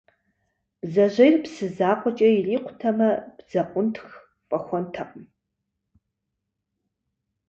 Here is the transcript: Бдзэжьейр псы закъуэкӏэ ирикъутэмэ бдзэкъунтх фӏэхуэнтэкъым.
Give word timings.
Бдзэжьейр 0.81 1.35
псы 1.43 1.65
закъуэкӏэ 1.75 2.27
ирикъутэмэ 2.37 3.09
бдзэкъунтх 3.35 4.05
фӏэхуэнтэкъым. 4.47 5.23